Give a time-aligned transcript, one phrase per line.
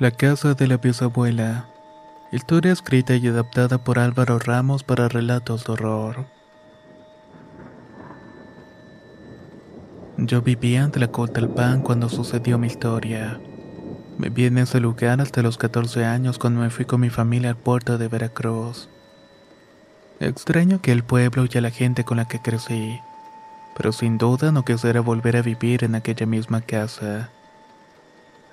[0.00, 1.66] La casa de la bisabuela.
[2.32, 6.24] Historia escrita y adaptada por Álvaro Ramos para relatos de horror.
[10.16, 13.42] Yo vivía en Tlacotalpan cuando sucedió mi historia.
[14.16, 17.58] Viví en ese lugar hasta los 14 años cuando me fui con mi familia al
[17.58, 18.88] puerto de Veracruz.
[20.18, 22.98] Extraño que el pueblo y a la gente con la que crecí,
[23.76, 27.28] pero sin duda no quisiera volver a vivir en aquella misma casa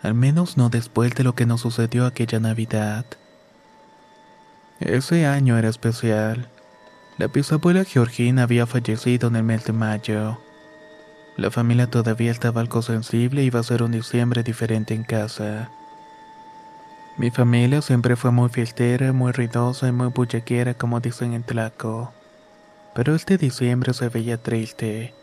[0.07, 3.05] al menos no después de lo que nos sucedió aquella Navidad.
[4.79, 6.49] Ese año era especial.
[7.17, 10.39] La bisabuela Georgina había fallecido en el mes de mayo.
[11.35, 15.69] La familia todavía estaba algo sensible y iba a ser un diciembre diferente en casa.
[17.17, 22.13] Mi familia siempre fue muy fiestera, muy ruidosa y muy bullequera como dicen en Tlaco.
[22.95, 25.13] Pero este diciembre se veía triste.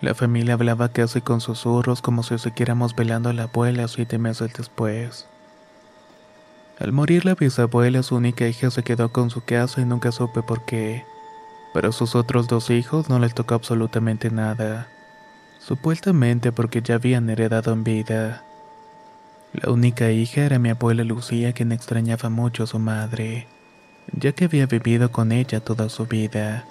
[0.00, 4.52] La familia hablaba casi con susurros como si siguiéramos velando a la abuela siete meses
[4.56, 5.26] después.
[6.78, 10.42] Al morir la bisabuela, su única hija se quedó con su casa y nunca supe
[10.42, 11.04] por qué.
[11.74, 14.86] Pero a sus otros dos hijos no les tocó absolutamente nada.
[15.58, 18.44] Supuestamente porque ya habían heredado en vida.
[19.52, 23.48] La única hija era mi abuela Lucía, quien extrañaba mucho a su madre,
[24.12, 26.64] ya que había vivido con ella toda su vida.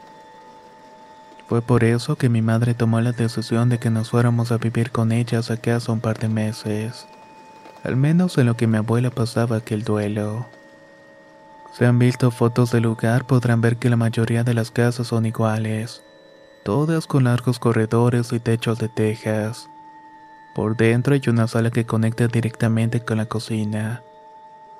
[1.47, 4.91] Fue por eso que mi madre tomó la decisión de que nos fuéramos a vivir
[4.91, 7.07] con ellas a casa un par de meses,
[7.83, 10.45] al menos en lo que mi abuela pasaba aquel duelo.
[11.71, 15.25] Si han visto fotos del lugar podrán ver que la mayoría de las casas son
[15.25, 16.03] iguales,
[16.63, 19.69] todas con largos corredores y techos de tejas.
[20.53, 24.03] Por dentro hay una sala que conecta directamente con la cocina,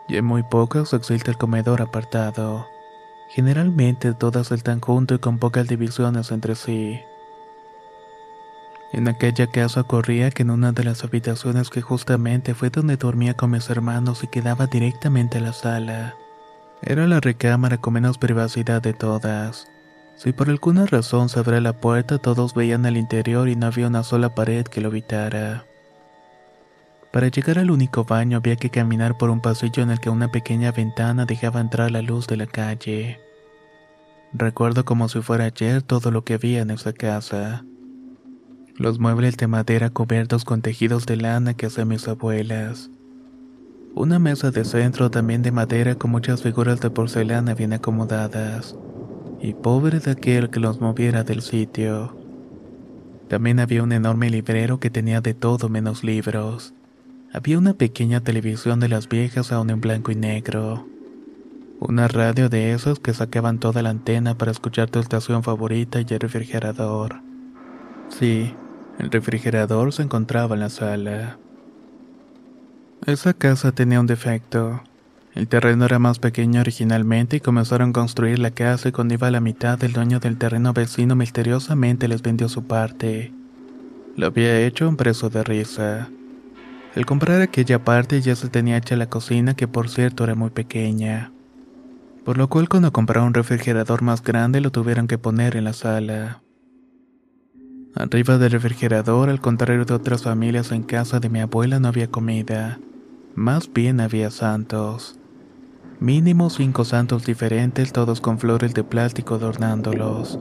[0.09, 2.67] y en muy pocas existe el comedor apartado.
[3.29, 6.99] Generalmente todas están juntos y con pocas divisiones entre sí.
[8.93, 13.33] En aquella casa ocurría que en una de las habitaciones que justamente fue donde dormía
[13.33, 16.15] con mis hermanos y quedaba directamente a la sala.
[16.81, 19.67] Era la recámara con menos privacidad de todas.
[20.15, 23.87] Si por alguna razón se abría la puerta, todos veían el interior y no había
[23.87, 25.65] una sola pared que lo evitara.
[27.11, 30.29] Para llegar al único baño había que caminar por un pasillo en el que una
[30.29, 33.19] pequeña ventana dejaba entrar la luz de la calle.
[34.33, 37.63] Recuerdo como si fuera ayer todo lo que había en esa casa.
[38.75, 42.91] Los muebles de madera cubiertos con tejidos de lana que hacían mis abuelas.
[43.95, 48.75] Una mesa de centro también de madera con muchas figuras de porcelana bien acomodadas.
[49.41, 52.15] Y pobre de aquel que los moviera del sitio.
[53.27, 56.75] También había un enorme librero que tenía de todo menos libros.
[57.33, 60.87] Había una pequeña televisión de las viejas aún en blanco y negro.
[61.79, 66.05] Una radio de esos que sacaban toda la antena para escuchar tu estación favorita y
[66.09, 67.21] el refrigerador.
[68.09, 68.53] Sí,
[68.97, 71.37] el refrigerador se encontraba en la sala.
[73.05, 74.81] Esa casa tenía un defecto.
[75.35, 79.27] El terreno era más pequeño originalmente y comenzaron a construir la casa y cuando iba
[79.27, 83.31] a la mitad el dueño del terreno vecino misteriosamente les vendió su parte.
[84.15, 86.09] Lo había hecho un preso de risa.
[86.97, 90.49] Al comprar aquella parte ya se tenía hecha la cocina que por cierto era muy
[90.49, 91.31] pequeña.
[92.25, 95.73] Por lo cual cuando compraron un refrigerador más grande lo tuvieron que poner en la
[95.73, 96.41] sala.
[97.93, 102.07] Arriba del refrigerador, al contrario de otras familias en casa de mi abuela, no había
[102.09, 102.79] comida.
[103.35, 105.19] Más bien había santos.
[105.99, 110.39] Mínimo cinco santos diferentes, todos con flores de plástico adornándolos.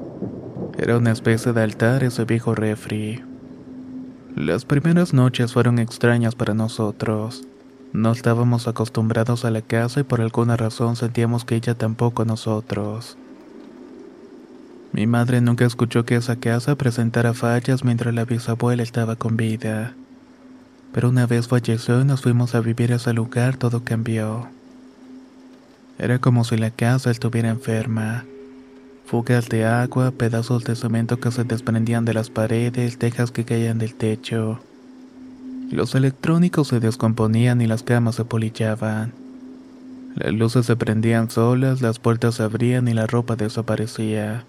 [0.78, 3.22] Era una especie de altar ese viejo refri.
[4.36, 7.44] Las primeras noches fueron extrañas para nosotros.
[7.94, 13.16] No estábamos acostumbrados a la casa y por alguna razón sentíamos que ella tampoco nosotros.
[14.92, 19.94] Mi madre nunca escuchó que esa casa presentara fallas mientras la bisabuela estaba con vida.
[20.92, 24.48] Pero una vez falleció y nos fuimos a vivir a ese lugar, todo cambió.
[25.98, 28.26] Era como si la casa estuviera enferma.
[29.06, 33.78] Fugas de agua, pedazos de cemento que se desprendían de las paredes, tejas que caían
[33.78, 34.60] del techo.
[35.70, 39.12] Los electrónicos se descomponían y las camas se polillaban.
[40.14, 44.44] Las luces se prendían solas, las puertas se abrían y la ropa desaparecía.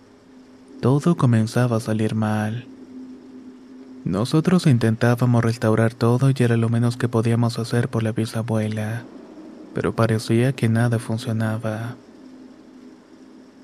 [0.82, 2.66] Todo comenzaba a salir mal.
[4.06, 9.04] Nosotros intentábamos restaurar todo y era lo menos que podíamos hacer por la bisabuela
[9.78, 11.98] pero parecía que nada funcionaba.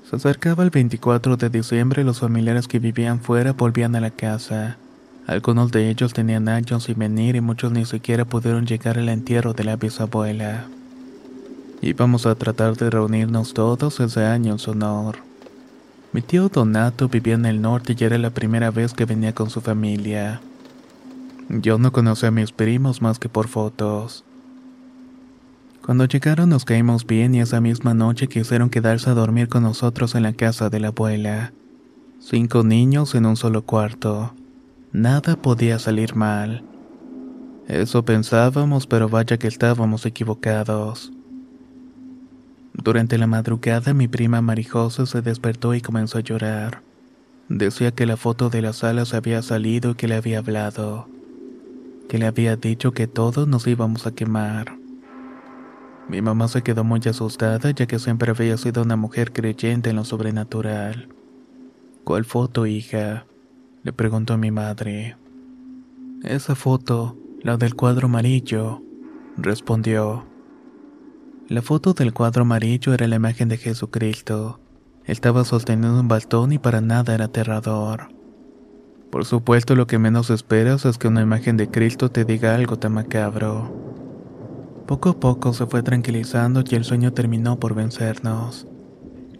[0.08, 4.10] Se acercaba el 24 de diciembre y los familiares que vivían fuera volvían a la
[4.10, 4.76] casa.
[5.26, 9.54] Algunos de ellos tenían años sin venir y muchos ni siquiera pudieron llegar al entierro
[9.54, 10.66] de la bisabuela.
[11.80, 15.16] Íbamos a tratar de reunirnos todos ese año en su honor.
[16.12, 19.48] Mi tío Donato vivía en el norte y era la primera vez que venía con
[19.48, 20.42] su familia.
[21.48, 24.22] Yo no conocía a mis primos más que por fotos.
[25.84, 30.14] Cuando llegaron nos caímos bien y esa misma noche quisieron quedarse a dormir con nosotros
[30.14, 31.52] en la casa de la abuela.
[32.20, 34.32] Cinco niños en un solo cuarto.
[34.92, 36.64] Nada podía salir mal.
[37.68, 41.12] Eso pensábamos, pero vaya que estábamos equivocados.
[42.72, 46.80] Durante la madrugada mi prima Marijosa se despertó y comenzó a llorar.
[47.50, 51.08] Decía que la foto de la sala se había salido y que le había hablado.
[52.08, 54.83] Que le había dicho que todos nos íbamos a quemar.
[56.08, 59.96] Mi mamá se quedó muy asustada ya que siempre había sido una mujer creyente en
[59.96, 61.08] lo sobrenatural.
[62.04, 63.26] ¿Cuál foto, hija?
[63.82, 65.16] le preguntó mi madre.
[66.22, 68.82] Esa foto, la del cuadro amarillo,
[69.36, 70.24] respondió.
[71.48, 74.60] La foto del cuadro amarillo era la imagen de Jesucristo.
[75.04, 78.08] Estaba sosteniendo un bastón y para nada era aterrador.
[79.10, 82.78] Por supuesto, lo que menos esperas es que una imagen de Cristo te diga algo
[82.78, 84.03] tan macabro.
[84.86, 88.66] Poco a poco se fue tranquilizando y el sueño terminó por vencernos.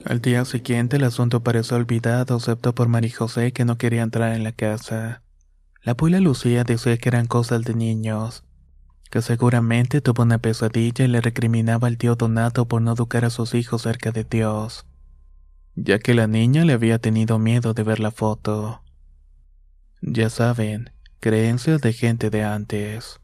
[0.07, 4.35] Al día siguiente el asunto pareció olvidado excepto por María José que no quería entrar
[4.35, 5.23] en la casa.
[5.83, 8.45] La abuela Lucía decía que eran cosas de niños,
[9.11, 13.31] que seguramente tuvo una pesadilla y le recriminaba al tío Donato por no educar a
[13.31, 14.87] sus hijos cerca de Dios,
[15.75, 18.83] ya que la niña le había tenido miedo de ver la foto.
[20.01, 23.21] Ya saben, creencias de gente de antes.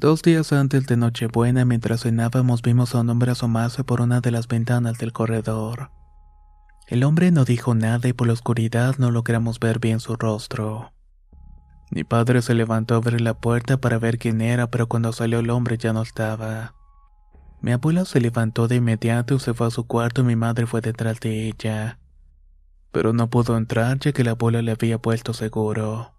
[0.00, 4.30] Dos días antes de Nochebuena, mientras cenábamos, vimos a un hombre asomarse por una de
[4.30, 5.90] las ventanas del corredor.
[6.86, 10.92] El hombre no dijo nada y por la oscuridad no logramos ver bien su rostro.
[11.90, 15.40] Mi padre se levantó a abrir la puerta para ver quién era, pero cuando salió
[15.40, 16.76] el hombre ya no estaba.
[17.60, 20.66] Mi abuela se levantó de inmediato y se fue a su cuarto y mi madre
[20.66, 21.98] fue detrás de ella.
[22.92, 26.14] Pero no pudo entrar ya que la abuela le había puesto seguro.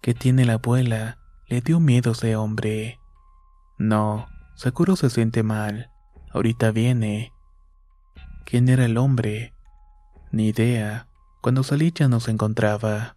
[0.00, 1.19] ¿Qué tiene la abuela?
[1.50, 3.00] Le dio miedo ese hombre.
[3.76, 5.90] No, seguro se siente mal.
[6.32, 7.32] Ahorita viene.
[8.46, 9.52] ¿Quién era el hombre?
[10.30, 11.08] Ni idea.
[11.42, 13.16] Cuando salí ya no se encontraba.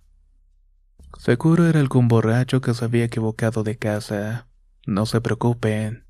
[1.19, 4.47] Seguro era algún borracho que se había equivocado de casa.
[4.87, 6.07] No se preocupen.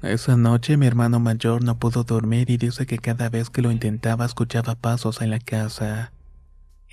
[0.00, 3.70] Esa noche mi hermano mayor no pudo dormir y dice que cada vez que lo
[3.70, 6.13] intentaba escuchaba pasos en la casa.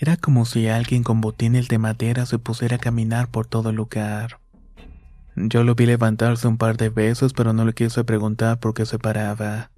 [0.01, 3.75] Era como si alguien con botines de madera se pusiera a caminar por todo el
[3.75, 4.39] lugar.
[5.35, 8.87] Yo lo vi levantarse un par de veces, pero no le quise preguntar por qué
[8.87, 9.69] se paraba.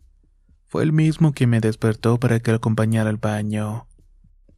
[0.65, 3.85] Fue el mismo que me despertó para que lo acompañara al baño.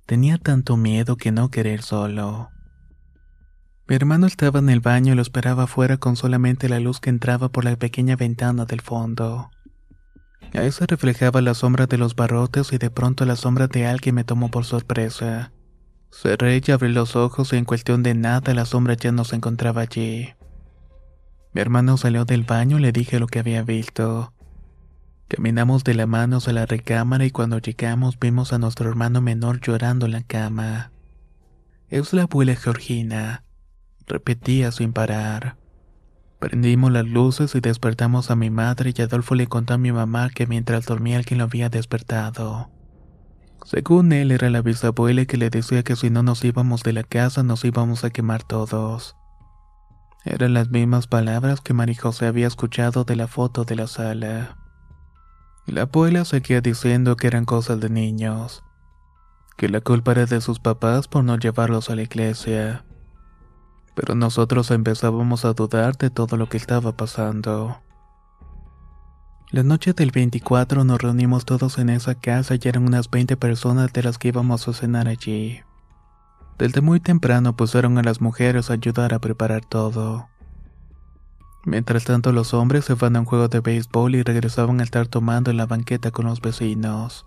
[0.05, 2.51] Tenía tanto miedo que no querer solo.
[3.87, 7.09] Mi hermano estaba en el baño y lo esperaba afuera con solamente la luz que
[7.09, 9.49] entraba por la pequeña ventana del fondo.
[10.55, 14.15] A se reflejaba la sombra de los barrotes y de pronto la sombra de alguien
[14.15, 15.51] me tomó por sorpresa.
[16.11, 19.35] Cerré y abrí los ojos y en cuestión de nada la sombra ya no se
[19.35, 20.33] encontraba allí.
[21.53, 24.33] Mi hermano salió del baño y le dije lo que había visto.
[25.27, 29.59] Caminamos de la mano a la recámara y cuando llegamos vimos a nuestro hermano menor
[29.59, 30.91] llorando en la cama.
[31.89, 33.43] Es la abuela Georgina,
[34.07, 35.57] repetía sin parar.
[36.45, 40.29] Prendimos las luces y despertamos a mi madre y Adolfo le contó a mi mamá
[40.29, 42.69] que mientras dormía alguien lo había despertado.
[43.63, 47.01] Según él era la bisabuela que le decía que si no nos íbamos de la
[47.01, 49.15] casa nos íbamos a quemar todos.
[50.23, 54.55] Eran las mismas palabras que María José había escuchado de la foto de la sala.
[55.65, 58.63] La abuela seguía diciendo que eran cosas de niños,
[59.57, 62.85] que la culpa era de sus papás por no llevarlos a la iglesia.
[63.95, 67.79] Pero nosotros empezábamos a dudar de todo lo que estaba pasando.
[69.51, 73.93] La noche del 24 nos reunimos todos en esa casa y eran unas 20 personas
[73.93, 75.61] de las que íbamos a cenar allí.
[76.57, 80.27] Desde muy temprano pusieron a las mujeres a ayudar a preparar todo.
[81.65, 85.07] Mientras tanto los hombres se van a un juego de béisbol y regresaban a estar
[85.07, 87.25] tomando en la banqueta con los vecinos.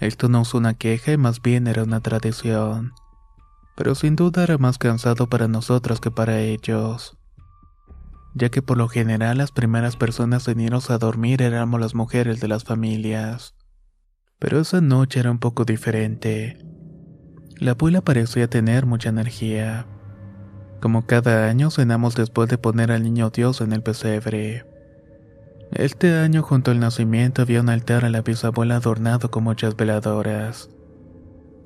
[0.00, 2.92] Esto no es una queja más bien era una tradición.
[3.74, 7.16] Pero sin duda era más cansado para nosotros que para ellos.
[8.34, 12.40] Ya que por lo general las primeras personas en irnos a dormir éramos las mujeres
[12.40, 13.54] de las familias.
[14.38, 16.58] Pero esa noche era un poco diferente.
[17.58, 19.86] La abuela parecía tener mucha energía.
[20.80, 24.66] Como cada año cenamos después de poner al niño Dios en el pesebre.
[25.70, 30.68] Este año junto al nacimiento había un altar a la bisabuela adornado con muchas veladoras.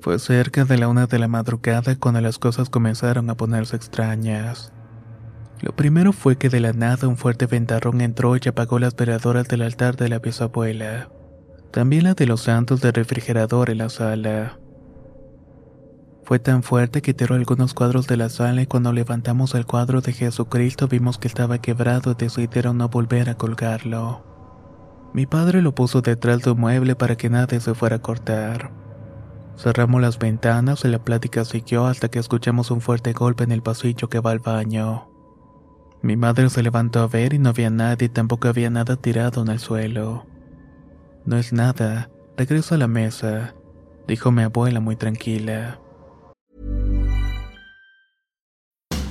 [0.07, 4.71] Fue cerca de la una de la madrugada cuando las cosas comenzaron a ponerse extrañas.
[5.59, 9.49] Lo primero fue que de la nada un fuerte ventarrón entró y apagó las veladoras
[9.49, 11.09] del altar de la bisabuela.
[11.71, 14.59] También la de los santos del refrigerador en la sala.
[16.23, 19.99] Fue tan fuerte que tiró algunos cuadros de la sala y cuando levantamos el cuadro
[19.99, 24.23] de Jesucristo vimos que estaba quebrado y decidieron no volver a colgarlo.
[25.13, 28.86] Mi padre lo puso detrás de un mueble para que nadie se fuera a cortar.
[29.57, 33.63] Cerramos las ventanas y la plática siguió hasta que escuchamos un fuerte golpe en el
[33.63, 35.09] pasillo que va al baño.
[36.03, 39.41] Mi madre se levantó a ver y no había nadie y tampoco había nada tirado
[39.41, 40.27] en el suelo.
[41.25, 43.55] No es nada, regreso a la mesa,
[44.07, 45.79] dijo mi abuela muy tranquila.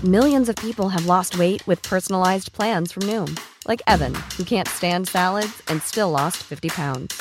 [0.05, 3.37] Millions of people have lost weight with personalized plans from Noom,
[3.67, 7.21] like Evan, who can't stand salads and still lost 50 pounds.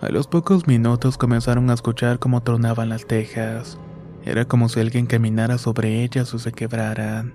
[0.00, 3.78] A los pocos minutos comenzaron a escuchar cómo tronaban las tejas.
[4.24, 7.34] Era como si alguien caminara sobre ellas o se quebraran.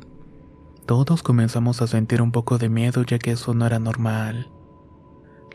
[0.87, 4.49] Todos comenzamos a sentir un poco de miedo ya que eso no era normal.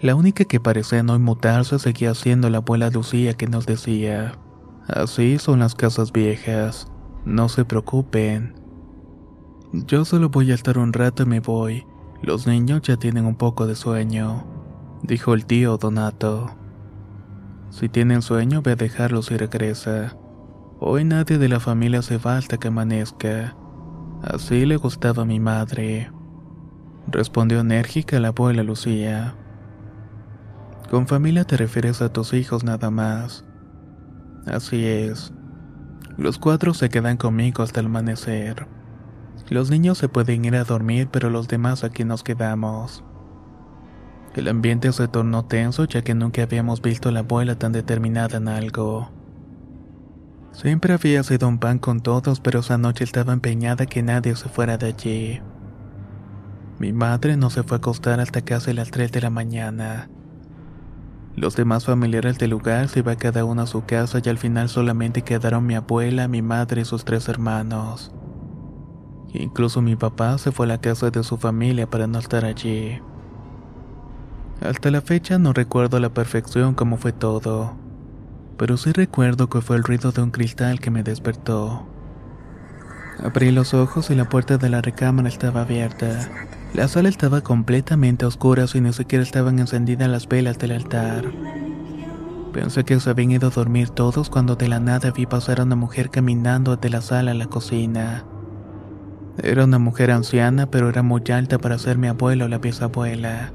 [0.00, 4.38] La única que parecía no inmutarse seguía siendo la abuela Lucía que nos decía,
[4.86, 6.92] así son las casas viejas,
[7.24, 8.54] no se preocupen.
[9.72, 11.86] Yo solo voy a estar un rato y me voy,
[12.22, 14.46] los niños ya tienen un poco de sueño,
[15.02, 16.59] dijo el tío Donato.
[17.70, 20.16] Si tienen sueño, ve a dejarlos y regresa.
[20.80, 23.56] Hoy nadie de la familia se va hasta que amanezca.
[24.22, 26.10] Así le gustaba a mi madre.
[27.06, 29.34] Respondió enérgica la abuela Lucía.
[30.90, 33.44] Con familia te refieres a tus hijos nada más.
[34.46, 35.32] Así es.
[36.16, 38.66] Los cuatro se quedan conmigo hasta el amanecer.
[39.48, 43.04] Los niños se pueden ir a dormir, pero los demás aquí nos quedamos.
[44.34, 48.36] El ambiente se tornó tenso ya que nunca habíamos visto a la abuela tan determinada
[48.36, 49.10] en algo.
[50.52, 54.48] Siempre había sido un pan con todos, pero esa noche estaba empeñada que nadie se
[54.48, 55.40] fuera de allí.
[56.78, 60.08] Mi madre no se fue a acostar hasta casi las 3 de la mañana.
[61.36, 64.68] Los demás familiares del lugar se iba cada uno a su casa y al final
[64.68, 68.12] solamente quedaron mi abuela, mi madre y sus tres hermanos.
[69.32, 73.00] Incluso mi papá se fue a la casa de su familia para no estar allí.
[74.60, 77.72] Hasta la fecha no recuerdo a la perfección cómo fue todo,
[78.58, 81.86] pero sí recuerdo que fue el ruido de un cristal que me despertó.
[83.24, 86.28] Abrí los ojos y la puerta de la recámara estaba abierta.
[86.74, 91.24] La sala estaba completamente oscura y ni siquiera estaban encendidas las velas del altar.
[92.52, 95.64] Pensé que se habían ido a dormir todos cuando de la nada vi pasar a
[95.64, 98.24] una mujer caminando de la sala a la cocina.
[99.42, 103.52] Era una mujer anciana, pero era muy alta para ser mi abuelo o la bisabuela.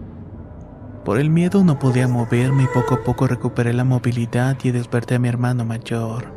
[1.06, 5.16] Por el miedo no podía moverme y poco a poco recuperé la movilidad y desperté
[5.16, 6.34] a mi hermano mayor.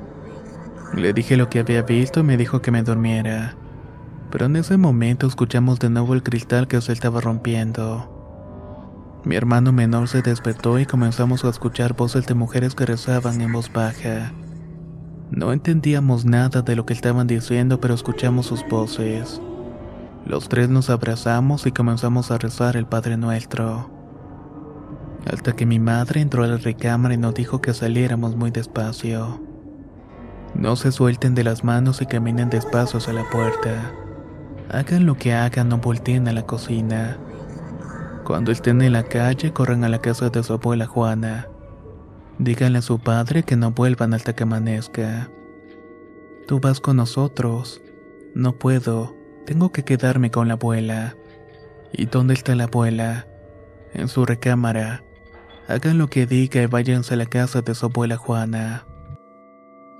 [0.95, 3.57] Le dije lo que había visto y me dijo que me durmiera.
[4.31, 8.15] Pero en ese momento escuchamos de nuevo el cristal que se estaba rompiendo.
[9.25, 13.53] Mi hermano menor se despertó y comenzamos a escuchar voces de mujeres que rezaban en
[13.53, 14.33] voz baja.
[15.31, 19.41] No entendíamos nada de lo que estaban diciendo, pero escuchamos sus voces.
[20.27, 23.98] Los tres nos abrazamos y comenzamos a rezar el Padre Nuestro.
[25.33, 29.41] Hasta que mi madre entró a la recámara y nos dijo que saliéramos muy despacio.
[30.55, 33.93] No se suelten de las manos y caminen despacio hacia la puerta.
[34.71, 37.19] Hagan lo que hagan, no volteen a la cocina.
[38.25, 41.47] Cuando estén en la calle, corran a la casa de su abuela Juana.
[42.39, 45.31] Díganle a su padre que no vuelvan hasta que amanezca.
[46.47, 47.83] Tú vas con nosotros.
[48.35, 49.15] No puedo.
[49.45, 51.17] Tengo que quedarme con la abuela.
[51.93, 53.27] ¿Y dónde está la abuela?
[53.93, 55.03] En su recámara.
[55.69, 58.87] Hagan lo que diga y váyanse a la casa de su abuela Juana.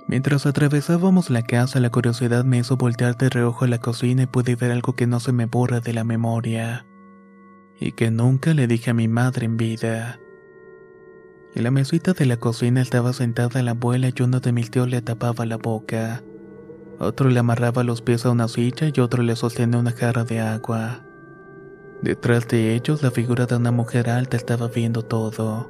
[0.07, 4.25] Mientras atravesábamos la casa, la curiosidad me hizo voltear de reojo a la cocina y
[4.25, 6.87] pude ver algo que no se me borra de la memoria.
[7.79, 10.19] Y que nunca le dije a mi madre en vida.
[11.53, 14.89] En la mesita de la cocina estaba sentada la abuela y uno de mis tíos
[14.89, 16.23] le tapaba la boca.
[16.97, 20.39] Otro le amarraba los pies a una silla y otro le sostenía una jarra de
[20.39, 21.05] agua.
[22.01, 25.69] Detrás de ellos, la figura de una mujer alta estaba viendo todo.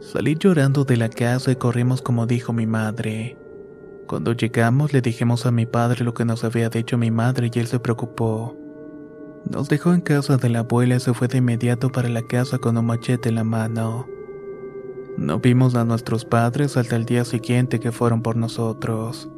[0.00, 3.36] Salí llorando de la casa y corrimos como dijo mi madre.
[4.08, 7.58] Cuando llegamos le dijimos a mi padre lo que nos había dicho mi madre y
[7.60, 8.56] él se preocupó.
[9.48, 12.58] Nos dejó en casa de la abuela y se fue de inmediato para la casa
[12.58, 14.08] con un machete en la mano.
[15.16, 19.28] No vimos a nuestros padres hasta el día siguiente que fueron por nosotros.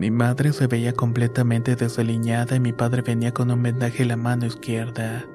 [0.00, 4.16] Mi madre se veía completamente desaliñada y mi padre venía con un vendaje en la
[4.16, 5.26] mano izquierda.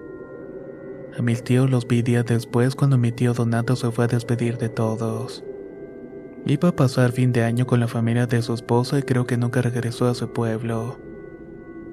[1.16, 4.58] A mis tíos los vi días después cuando mi tío Donato se fue a despedir
[4.58, 5.44] de todos.
[6.48, 9.38] Iba a pasar fin de año con la familia de su esposa y creo que
[9.38, 10.98] nunca regresó a su pueblo.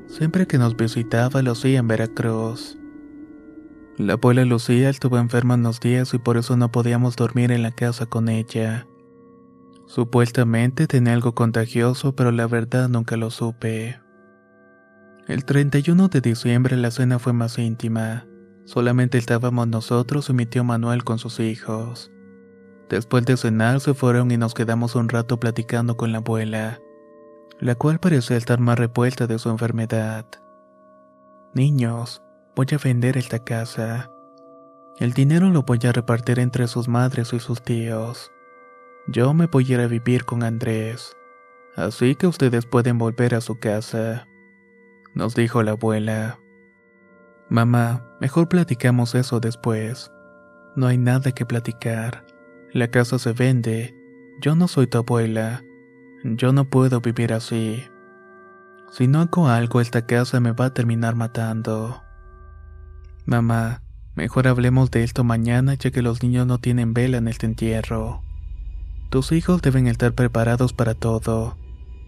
[0.06, 2.78] Siempre que nos visitaba lo hacía en Veracruz.
[3.98, 7.72] La abuela Lucía estuvo enferma unos días y por eso no podíamos dormir en la
[7.72, 8.86] casa con ella.
[9.94, 14.00] Supuestamente tenía algo contagioso, pero la verdad nunca lo supe.
[15.28, 18.26] El 31 de diciembre la cena fue más íntima.
[18.64, 22.10] Solamente estábamos nosotros y mi tío Manuel con sus hijos.
[22.88, 26.80] Después de cenar se fueron y nos quedamos un rato platicando con la abuela,
[27.60, 30.24] la cual parecía estar más repuesta de su enfermedad.
[31.52, 32.22] Niños,
[32.56, 34.10] voy a vender esta casa.
[34.98, 38.31] El dinero lo voy a repartir entre sus madres y sus tíos.
[39.08, 41.16] Yo me voy a ir a vivir con Andrés,
[41.76, 44.26] así que ustedes pueden volver a su casa,
[45.14, 46.38] nos dijo la abuela.
[47.50, 50.10] Mamá, mejor platicamos eso después.
[50.74, 52.24] No hay nada que platicar.
[52.72, 53.94] La casa se vende.
[54.40, 55.62] Yo no soy tu abuela.
[56.24, 57.84] Yo no puedo vivir así.
[58.90, 62.02] Si no hago algo, esta casa me va a terminar matando.
[63.26, 63.82] Mamá,
[64.14, 68.22] mejor hablemos de esto mañana ya que los niños no tienen vela en este entierro.
[69.12, 71.58] Tus hijos deben estar preparados para todo.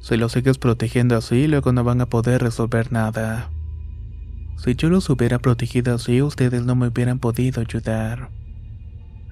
[0.01, 3.51] Si los sigues protegiendo así, luego no van a poder resolver nada.
[4.57, 8.31] Si yo los hubiera protegido así, ustedes no me hubieran podido ayudar.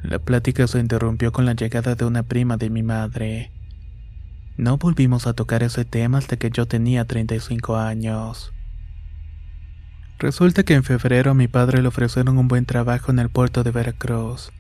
[0.03, 3.53] La plática se interrumpió con la llegada de una prima de mi madre.
[4.59, 8.53] No volvimos a tocar ese tema hasta que yo tenía 35 años.
[10.19, 13.65] Resulta que en febrero a mi padre le ofrecieron un buen trabajo en el puerto
[13.65, 14.53] de Veracruz.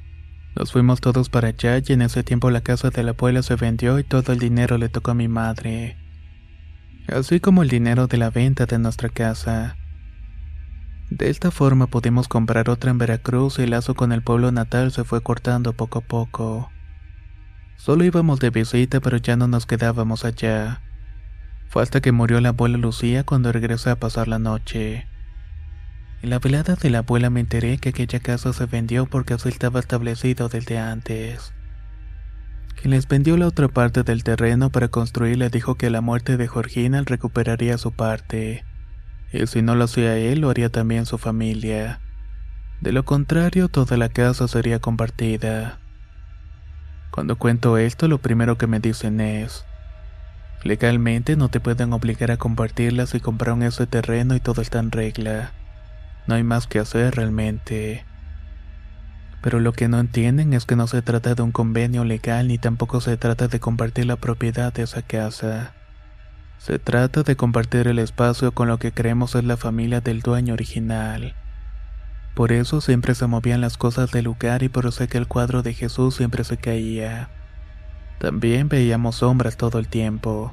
[0.54, 3.56] Nos fuimos todos para allá y en ese tiempo la casa de la abuela se
[3.56, 5.96] vendió y todo el dinero le tocó a mi madre.
[7.08, 9.76] Así como el dinero de la venta de nuestra casa.
[11.10, 14.92] De esta forma pudimos comprar otra en Veracruz y el lazo con el pueblo natal
[14.92, 16.70] se fue cortando poco a poco.
[17.76, 20.82] Solo íbamos de visita pero ya no nos quedábamos allá.
[21.68, 25.06] Fue hasta que murió la abuela Lucía cuando regresé a pasar la noche.
[26.22, 29.48] En la velada de la abuela me enteré que aquella casa se vendió porque así
[29.48, 31.52] estaba establecido desde antes.
[32.80, 36.00] Quien les vendió la otra parte del terreno para construir le dijo que a la
[36.00, 38.64] muerte de Georgina recuperaría su parte.
[39.32, 42.00] Y si no lo hacía él, lo haría también su familia.
[42.80, 45.80] De lo contrario, toda la casa sería compartida.
[47.10, 49.64] Cuando cuento esto, lo primero que me dicen es,
[50.62, 54.92] legalmente no te pueden obligar a compartirla si compraron ese terreno y todo está en
[54.92, 55.52] regla.
[56.26, 58.04] No hay más que hacer realmente.
[59.42, 62.58] Pero lo que no entienden es que no se trata de un convenio legal ni
[62.58, 65.74] tampoco se trata de compartir la propiedad de esa casa.
[66.58, 70.54] Se trata de compartir el espacio con lo que creemos es la familia del dueño
[70.54, 71.34] original.
[72.34, 75.62] Por eso siempre se movían las cosas del lugar y por eso que el cuadro
[75.62, 77.28] de Jesús siempre se caía.
[78.20, 80.52] También veíamos sombras todo el tiempo.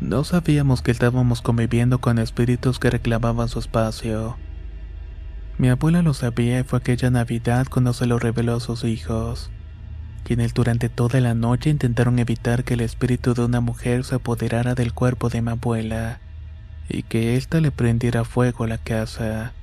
[0.00, 4.36] No sabíamos que estábamos conviviendo con espíritus que reclamaban su espacio.
[5.56, 9.50] Mi abuela lo sabía y fue aquella Navidad cuando se lo reveló a sus hijos,
[10.24, 14.74] quienes durante toda la noche intentaron evitar que el espíritu de una mujer se apoderara
[14.74, 16.20] del cuerpo de mi abuela.
[16.88, 19.54] y que ésta le prendiera fuego a la casa.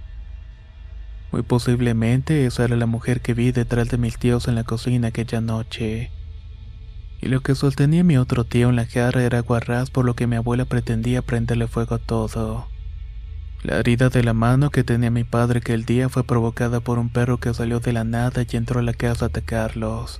[1.31, 5.09] Muy posiblemente esa era la mujer que vi detrás de mis tíos en la cocina
[5.09, 6.11] aquella noche.
[7.21, 10.25] Y lo que sostenía mi otro tío en la jarra era guarraz por lo que
[10.25, 12.70] mi abuela pretendía prenderle fuego a todo.
[13.63, 17.09] La herida de la mano que tenía mi padre aquel día fue provocada por un
[17.09, 20.19] perro que salió de la nada y entró a la casa a atacarlos.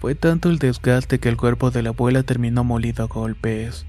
[0.00, 3.86] Fue tanto el desgaste que el cuerpo de la abuela terminó molido a golpes.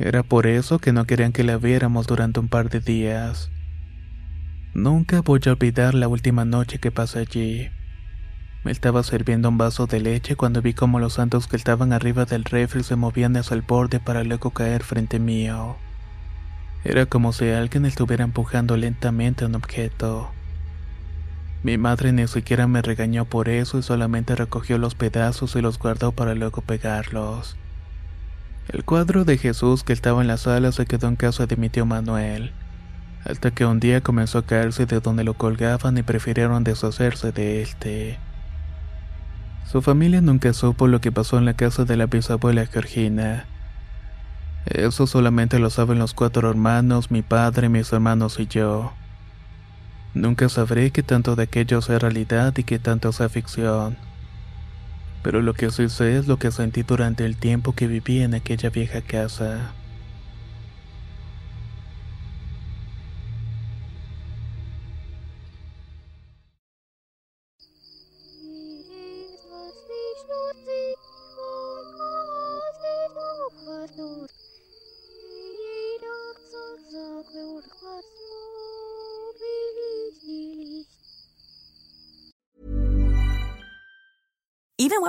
[0.00, 3.52] Era por eso que no querían que la viéramos durante un par de días.
[4.74, 7.68] Nunca voy a olvidar la última noche que pasé allí.
[8.64, 12.24] Me estaba sirviendo un vaso de leche cuando vi como los santos que estaban arriba
[12.24, 15.76] del refri se movían hacia el borde para luego caer frente mío.
[16.84, 20.30] Era como si alguien estuviera empujando lentamente un objeto.
[21.62, 25.78] Mi madre ni siquiera me regañó por eso y solamente recogió los pedazos y los
[25.78, 27.56] guardó para luego pegarlos.
[28.68, 31.68] El cuadro de Jesús que estaba en la sala se quedó en casa de mi
[31.68, 32.52] tío Manuel,
[33.24, 37.62] hasta que un día comenzó a caerse de donde lo colgaban y prefirieron deshacerse de
[37.62, 38.18] este.
[39.70, 43.46] Su familia nunca supo lo que pasó en la casa de la bisabuela Georgina.
[44.66, 48.92] Eso solamente lo saben los cuatro hermanos, mi padre, mis hermanos y yo.
[50.14, 53.96] Nunca sabré qué tanto de aquello sea realidad y qué tanto sea ficción.
[55.22, 58.34] Pero lo que sí sé es lo que sentí durante el tiempo que viví en
[58.34, 59.72] aquella vieja casa.